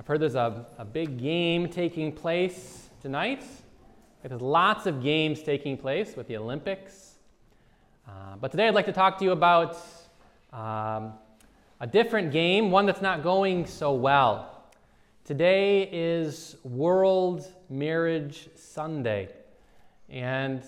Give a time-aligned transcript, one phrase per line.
[0.00, 3.44] I've heard there's a, a big game taking place tonight.
[4.22, 7.16] There's lots of games taking place with the Olympics.
[8.08, 9.76] Uh, but today I'd like to talk to you about
[10.54, 11.12] um,
[11.80, 14.64] a different game, one that's not going so well.
[15.26, 19.28] Today is World Marriage Sunday,
[20.08, 20.62] and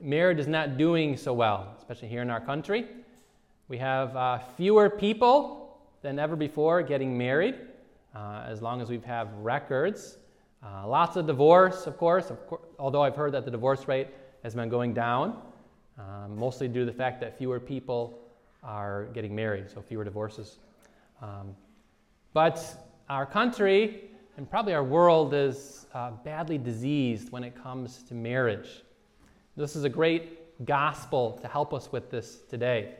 [0.00, 2.86] marriage is not doing so well, especially here in our country.
[3.68, 7.56] We have uh, fewer people than ever before getting married
[8.14, 10.18] uh, as long as we have records.
[10.62, 12.38] Uh, lots of divorce, of course, of
[12.78, 14.08] although I've heard that the divorce rate
[14.42, 15.40] has been going down,
[15.98, 18.18] um, mostly due to the fact that fewer people
[18.62, 20.58] are getting married, so fewer divorces.
[21.22, 21.54] Um,
[22.32, 22.62] but
[23.08, 28.82] our country and probably our world is uh, badly diseased when it comes to marriage.
[29.56, 32.94] This is a great gospel to help us with this today.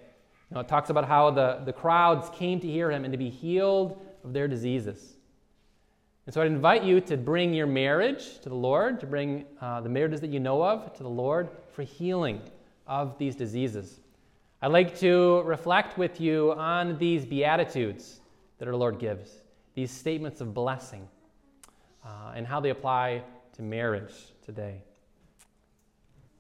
[0.51, 3.19] You know, it talks about how the, the crowds came to hear him and to
[3.19, 5.17] be healed of their diseases.
[6.27, 9.81] And so I'd invite you to bring your marriage to the Lord, to bring uh,
[9.81, 12.41] the marriages that you know of to the Lord for healing
[12.87, 14.01] of these diseases.
[14.63, 18.21] I'd like to reflect with you on these Beatitudes
[18.59, 19.41] that our Lord gives,
[19.75, 21.09] these statements of blessing,
[22.05, 23.23] uh, and how they apply
[23.55, 24.13] to marriage
[24.45, 24.83] today.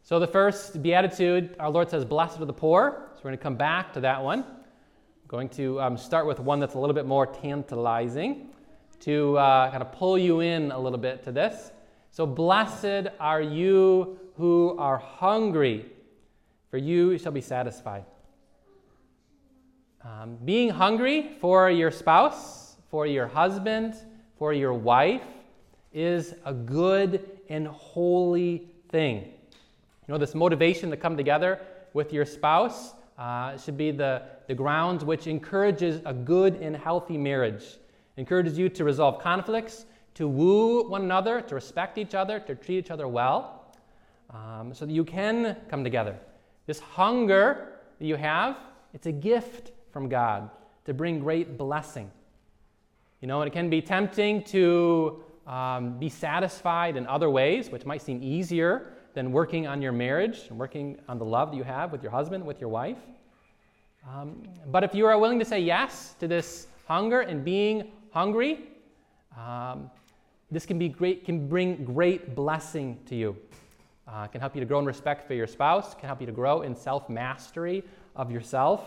[0.03, 3.08] So, the first Beatitude, our Lord says, Blessed are the poor.
[3.14, 4.45] So, we're going to come back to that one
[5.31, 8.48] going to um, start with one that's a little bit more tantalizing
[8.98, 11.70] to uh, kind of pull you in a little bit to this.
[12.11, 15.86] So, blessed are you who are hungry,
[16.69, 18.06] for you shall be satisfied.
[20.03, 23.95] Um, being hungry for your spouse, for your husband,
[24.36, 25.23] for your wife
[25.92, 29.19] is a good and holy thing.
[29.20, 31.61] You know, this motivation to come together
[31.95, 37.19] with your spouse uh, should be the, the grounds which encourages a good and healthy
[37.19, 37.77] marriage,
[38.17, 42.79] encourages you to resolve conflicts, to woo one another, to respect each other, to treat
[42.79, 43.77] each other well,
[44.31, 46.19] um, so that you can come together.
[46.67, 48.57] This hunger that you have,
[48.95, 50.48] it's a gift from God
[50.86, 52.11] to bring great blessing.
[53.20, 57.85] You know, and it can be tempting to um, be satisfied in other ways, which
[57.85, 61.65] might seem easier than working on your marriage and working on the love that you
[61.65, 62.98] have with your husband, with your wife.
[64.09, 68.69] Um, but if you are willing to say yes to this hunger and being hungry,
[69.39, 69.91] um,
[70.51, 73.37] this can, be great, can bring great blessing to you.
[74.09, 76.33] Uh, can help you to grow in respect for your spouse, can help you to
[76.33, 77.85] grow in self mastery
[78.17, 78.85] of yourself.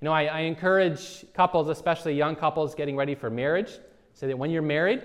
[0.00, 3.72] You know, I, I, encourage couples, especially young couples getting ready for marriage,
[4.12, 5.02] say that when you're married,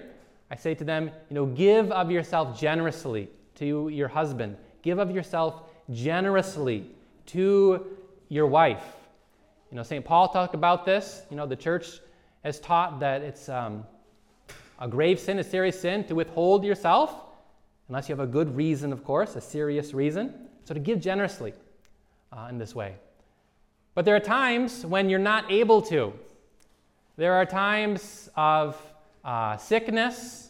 [0.52, 4.58] I say to them, you know, give of yourself generously to your husband.
[4.82, 6.86] Give of yourself generously
[7.28, 7.86] to
[8.30, 8.84] your wife.
[9.72, 10.04] You know, St.
[10.04, 11.22] Paul talked about this.
[11.30, 12.00] You know, the church
[12.44, 13.86] has taught that it's um,
[14.80, 17.14] a grave sin, a serious sin to withhold yourself,
[17.88, 20.34] unless you have a good reason, of course, a serious reason.
[20.64, 21.54] So to give generously
[22.32, 22.96] uh, in this way.
[23.94, 26.14] But there are times when you're not able to.
[27.18, 28.82] There are times of
[29.26, 30.49] uh, sickness,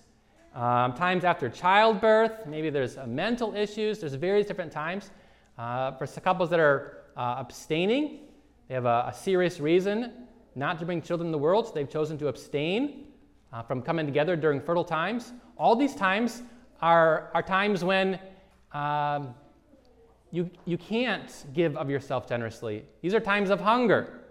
[0.56, 5.12] um, times after childbirth, maybe there's uh, mental issues, there's various different times.
[5.58, 8.22] Uh, for couples that are uh, abstaining,
[8.68, 10.14] they have a, a, serious reason
[10.56, 13.06] not to bring children in the world, so they've chosen to abstain
[13.54, 15.34] uh, from coming together during fertile times.
[15.58, 16.42] All these times
[16.82, 18.20] are, are times when
[18.72, 19.36] um,
[20.32, 22.86] you, you can't give of yourself generously.
[23.02, 24.22] These are times of hunger,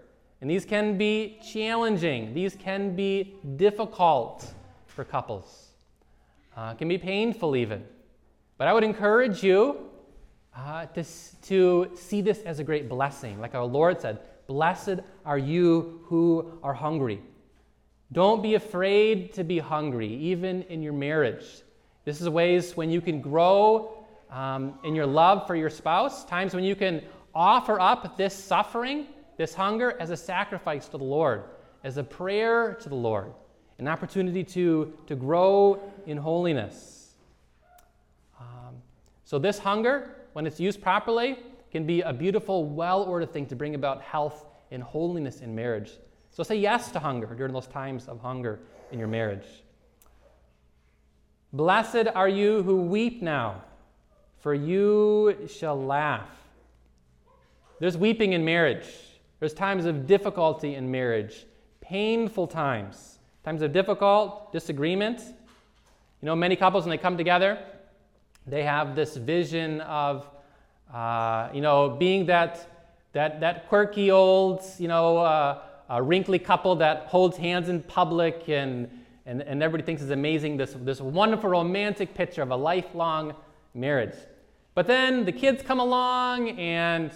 [0.41, 4.53] and these can be challenging, these can be difficult
[4.87, 5.68] for couples
[6.59, 7.81] uh, can be painful even.
[8.57, 9.77] But I would encourage you
[10.53, 11.05] uh, to,
[11.43, 13.39] to see this as a great blessing.
[13.39, 17.21] Like our Lord said, Blessed are you who are hungry.
[18.11, 21.45] Don't be afraid to be hungry, even in your marriage.
[22.03, 26.53] This is ways when you can grow um, in your love for your spouse, times
[26.53, 27.03] when you can
[27.33, 31.43] offer up this suffering, this hunger, as a sacrifice to the Lord,
[31.85, 33.31] as a prayer to the Lord
[33.79, 37.13] an opportunity to, to grow in holiness.
[38.39, 38.75] Um,
[39.23, 41.37] so, this hunger, when it's used properly,
[41.71, 45.91] can be a beautiful, well ordered thing to bring about health and holiness in marriage.
[46.31, 48.59] So, say yes to hunger during those times of hunger
[48.91, 49.47] in your marriage.
[51.53, 53.63] Blessed are you who weep now,
[54.37, 56.29] for you shall laugh.
[57.79, 58.87] There's weeping in marriage.
[59.39, 61.45] There's times of difficulty in marriage,
[61.81, 65.21] painful times times of difficult disagreement.
[66.21, 67.57] You know, many couples, when they come together,
[68.45, 70.27] they have this vision of,
[70.93, 72.67] uh, you know, being that,
[73.13, 75.61] that, that quirky old, you know, uh,
[76.01, 78.89] wrinkly couple that holds hands in public and,
[79.25, 83.33] and, and everybody thinks is amazing this, this wonderful romantic picture of a lifelong
[83.73, 84.15] marriage.
[84.75, 87.11] But then the kids come along, and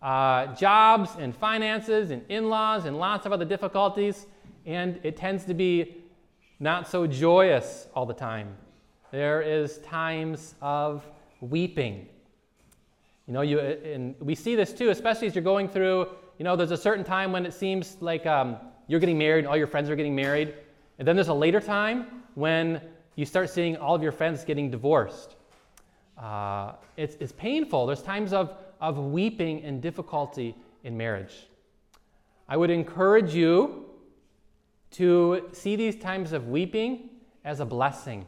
[0.00, 4.26] uh, jobs and finances and in laws and lots of other difficulties,
[4.64, 5.96] and it tends to be
[6.60, 8.56] not so joyous all the time.
[9.10, 11.04] There is times of
[11.40, 12.08] weeping.
[13.26, 16.08] You know, you, and we see this too, especially as you're going through,
[16.38, 18.56] you know, there's a certain time when it seems like um,
[18.86, 20.54] you're getting married and all your friends are getting married.
[20.98, 22.80] And then there's a later time when
[23.14, 25.36] you start seeing all of your friends getting divorced.
[26.16, 27.86] Uh, it's, it's painful.
[27.86, 31.48] There's times of, of weeping and difficulty in marriage.
[32.48, 33.87] I would encourage you
[34.92, 37.10] to see these times of weeping
[37.44, 38.26] as a blessing.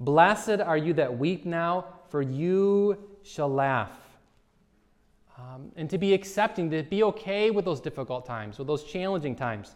[0.00, 3.92] Blessed are you that weep now, for you shall laugh.
[5.36, 9.36] Um, and to be accepting, to be okay with those difficult times, with those challenging
[9.36, 9.74] times.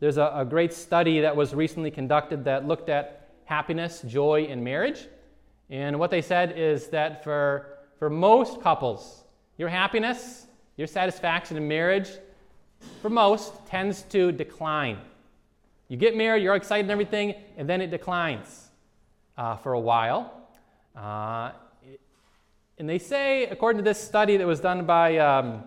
[0.00, 4.62] There's a, a great study that was recently conducted that looked at happiness, joy, in
[4.62, 5.06] marriage.
[5.70, 9.24] And what they said is that for, for most couples,
[9.56, 10.46] your happiness,
[10.76, 12.10] your satisfaction in marriage,
[13.02, 14.98] for most, tends to decline.
[15.88, 18.68] You get married, you're excited and everything, and then it declines
[19.36, 20.48] uh, for a while.
[20.94, 21.52] Uh,
[22.78, 25.64] and they say, according to this study that was done by, um,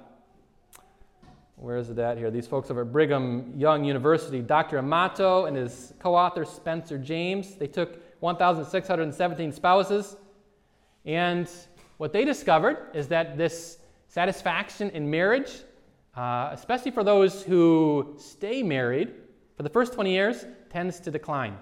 [1.55, 2.31] where is it at here?
[2.31, 4.77] These folks over at Brigham Young University, Dr.
[4.77, 10.15] Amato and his co author Spencer James, they took 1,617 spouses.
[11.05, 11.49] And
[11.97, 15.61] what they discovered is that this satisfaction in marriage,
[16.15, 19.13] uh, especially for those who stay married
[19.55, 21.57] for the first 20 years, tends to decline.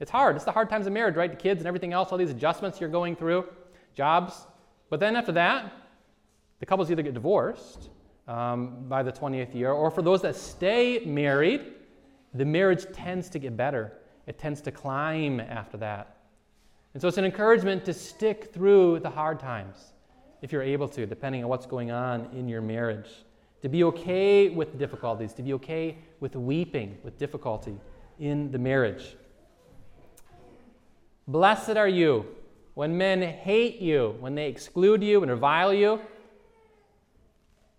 [0.00, 0.36] It's hard.
[0.36, 1.30] It's the hard times of marriage, right?
[1.30, 3.44] The kids and everything else, all these adjustments you're going through,
[3.94, 4.46] jobs.
[4.90, 5.72] But then after that,
[6.60, 7.90] the couples either get divorced
[8.28, 11.72] um, by the 20th year, or for those that stay married,
[12.34, 13.92] the marriage tends to get better
[14.26, 16.16] it tends to climb after that.
[16.94, 19.92] And so it's an encouragement to stick through the hard times
[20.42, 23.08] if you're able to, depending on what's going on in your marriage.
[23.62, 27.76] To be okay with difficulties, to be okay with weeping, with difficulty
[28.18, 29.16] in the marriage.
[31.28, 32.26] Blessed are you
[32.74, 36.00] when men hate you, when they exclude you and revile you.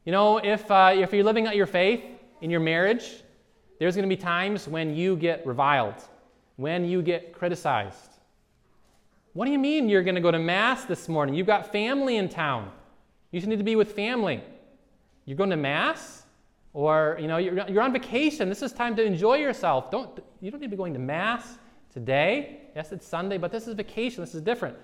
[0.05, 2.03] You know, if, uh, if you're living out your faith
[2.41, 3.23] in your marriage,
[3.79, 5.95] there's going to be times when you get reviled
[6.55, 8.19] when you get criticized.
[9.33, 11.33] What do you mean you're going to go to Mass this morning?
[11.35, 12.71] You've got family in town.
[13.31, 14.43] You need to be with family.
[15.25, 16.23] You're going to Mass?
[16.73, 18.49] Or, you know, you're, you're on vacation.
[18.49, 19.91] This is time to enjoy yourself.
[19.91, 20.09] Don't,
[20.41, 21.57] you don't need to be going to Mass
[21.91, 22.61] today.
[22.75, 24.23] Yes, it's Sunday, but this is vacation.
[24.23, 24.75] This is different.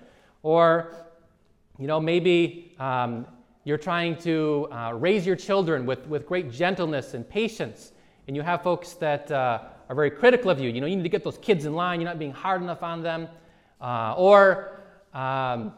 [0.42, 0.94] Or,
[1.78, 3.26] you know, maybe um,
[3.64, 7.92] you're trying to uh, raise your children with, with great gentleness and patience,
[8.28, 10.70] and you have folks that uh, are very critical of you.
[10.70, 12.00] You know, you need to get those kids in line.
[12.00, 13.28] You're not being hard enough on them.
[13.80, 14.80] Uh, or
[15.12, 15.72] um,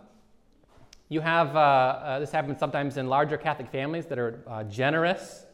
[1.12, 5.44] you have, uh, uh, this happens sometimes in larger Catholic families that are uh, generous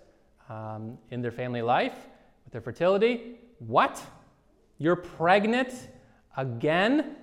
[0.49, 1.97] um, in their family life
[2.45, 3.41] with their fertility.
[3.59, 4.01] What?
[4.79, 5.75] You're pregnant
[6.37, 7.17] again?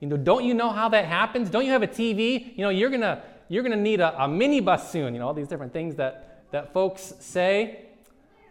[0.00, 1.50] You know, don't you know how that happens?
[1.50, 2.56] Don't you have a TV?
[2.56, 5.14] You know, you're gonna you're gonna need a, a minibus soon.
[5.14, 7.86] You know, all these different things that that folks say.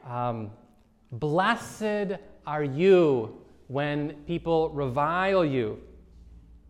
[0.09, 0.51] Um,
[1.11, 2.13] Blessed
[2.45, 5.81] are you when people revile you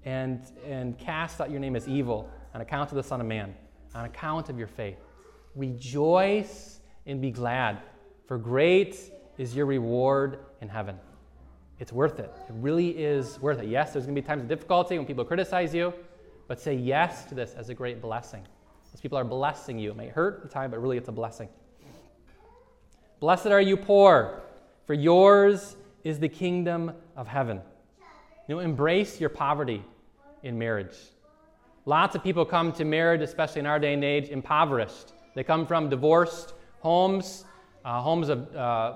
[0.06, 3.54] and, and cast out your name as evil on account of the Son of Man,
[3.94, 4.98] on account of your faith.
[5.56, 7.80] Rejoice and be glad,
[8.28, 8.98] for great
[9.38, 10.98] is your reward in heaven.
[11.80, 12.32] It's worth it.
[12.50, 13.68] It really is worth it.
[13.68, 15.94] Yes, there's going to be times of difficulty when people criticize you,
[16.48, 18.44] but say yes to this as a great blessing.
[18.92, 19.92] Those people are blessing you.
[19.92, 21.50] It may hurt at the time, but really it's a blessing.
[23.20, 24.42] Blessed are you poor,
[24.86, 27.62] for yours is the kingdom of heaven.
[28.48, 29.84] You know, embrace your poverty
[30.44, 30.96] in marriage.
[31.88, 35.14] Lots of people come to marriage, especially in our day and age, impoverished.
[35.36, 37.46] They come from divorced homes,
[37.86, 38.96] uh, homes of, uh,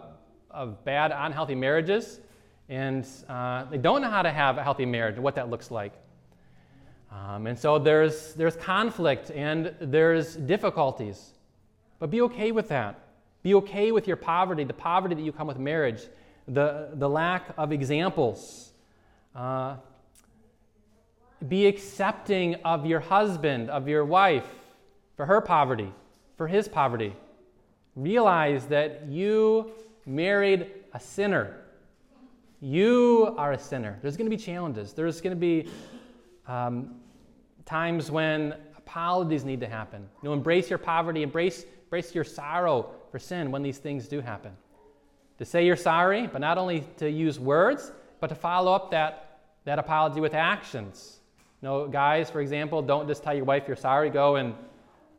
[0.49, 2.19] of bad, unhealthy marriages,
[2.67, 5.71] and uh, they don't know how to have a healthy marriage and what that looks
[5.71, 5.93] like.
[7.09, 11.31] Um, and so there's, there's conflict and there's difficulties.
[11.97, 12.99] But be okay with that.
[13.41, 16.01] Be okay with your poverty, the poverty that you come with marriage,
[16.45, 18.73] the, the lack of examples.
[19.33, 19.77] Uh,
[21.47, 24.45] be accepting of your husband, of your wife,
[25.15, 25.91] for her poverty,
[26.37, 27.15] for his poverty.
[27.95, 29.71] Realize that you
[30.05, 31.57] married a sinner.
[32.59, 33.97] You are a sinner.
[34.01, 34.93] There's going to be challenges.
[34.93, 35.67] There's going to be
[36.47, 36.95] um,
[37.65, 40.07] times when apologies need to happen.
[40.21, 44.21] You know, embrace your poverty, embrace, embrace your sorrow, for sin when these things do
[44.21, 44.51] happen.
[45.37, 49.39] To say you're sorry, but not only to use words, but to follow up that,
[49.65, 51.20] that apology with actions.
[51.61, 54.55] You know, guys, for example, don't just tell your wife you're sorry, go and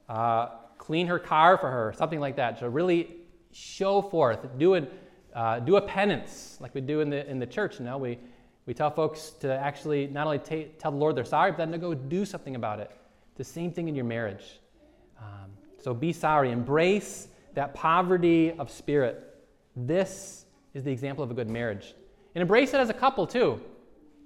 [0.09, 2.59] uh, clean her car for her, something like that.
[2.59, 3.17] To really
[3.53, 4.93] show forth, do, it,
[5.35, 7.79] uh, do a penance like we do in the, in the church.
[7.79, 8.19] You know, we,
[8.67, 11.71] we tell folks to actually not only ta- tell the Lord they're sorry, but then
[11.71, 12.91] to go do something about it.
[13.37, 14.61] The same thing in your marriage.
[15.21, 16.51] Um, so be sorry.
[16.51, 19.39] Embrace that poverty of spirit.
[19.77, 20.45] This
[20.75, 21.95] is the example of a good marriage.
[22.35, 23.61] And embrace it as a couple, too,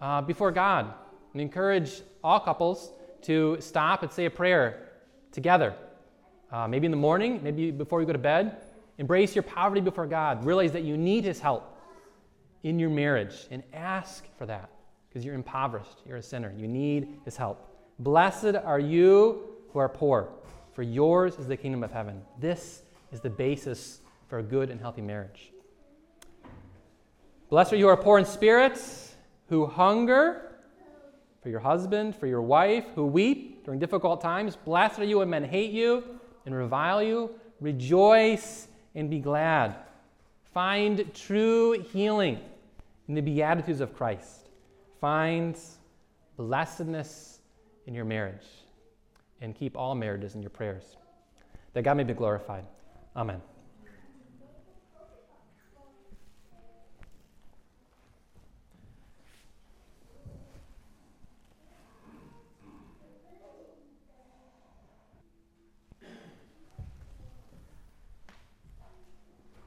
[0.01, 0.95] uh, before God.
[1.37, 2.93] And encourage all couples
[3.25, 4.89] to stop and say a prayer
[5.33, 5.75] together.
[6.51, 8.57] Uh, maybe in the morning, maybe before you go to bed.
[8.97, 10.47] Embrace your poverty before God.
[10.47, 11.79] Realize that you need His help
[12.63, 14.71] in your marriage and ask for that
[15.11, 16.01] because you're impoverished.
[16.09, 16.55] You're a sinner.
[16.57, 17.69] You need His help.
[17.99, 19.43] Blessed are you
[19.75, 20.31] who are poor,
[20.73, 22.23] for yours is the kingdom of heaven.
[22.41, 22.81] This
[23.13, 24.01] is the basis
[24.31, 25.53] for a good and healthy marriage.
[27.51, 28.81] Blessed are you who are poor in spirit,
[29.51, 30.46] who hunger
[31.47, 34.57] for your husband, for your wife, who weep during difficult times.
[34.57, 36.03] Blessed are you when men hate you
[36.45, 37.31] and revile you.
[37.61, 39.77] Rejoice and be glad.
[40.53, 42.41] Find true healing
[43.07, 44.49] in the Beatitudes of Christ.
[45.01, 45.57] Find
[46.37, 47.39] blessedness
[47.87, 48.49] in your marriage.
[49.41, 50.97] And keep all marriages in your prayers.
[51.75, 52.65] That God may be glorified.
[53.15, 53.41] Amen.